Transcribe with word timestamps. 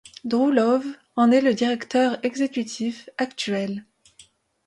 Drew 0.23 0.49
Love 0.51 0.87
en 1.15 1.29
est 1.29 1.41
le 1.41 1.53
directeur 1.53 2.17
executif 2.25 3.07
actuel. 3.19 3.85